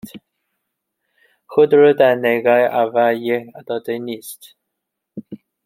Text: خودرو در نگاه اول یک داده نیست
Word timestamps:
خودرو 1.51 1.93
در 1.93 2.15
نگاه 2.15 2.59
اول 2.59 3.17
یک 3.21 3.47
داده 3.67 3.99
نیست 3.99 4.55